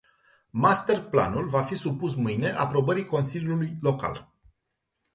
Master 0.63 0.95
planul 1.11 1.51
va 1.57 1.61
fi 1.61 1.75
supus 1.75 2.15
mâine 2.15 2.49
aprobării 2.51 3.05
consiliului 3.05 3.77
local. 3.81 4.33